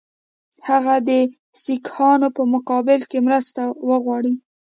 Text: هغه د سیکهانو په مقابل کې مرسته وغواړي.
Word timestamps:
هغه 0.69 0.95
د 1.09 1.11
سیکهانو 1.63 2.27
په 2.37 2.43
مقابل 2.53 2.99
کې 3.09 3.19
مرسته 3.27 3.61
وغواړي. 3.89 4.33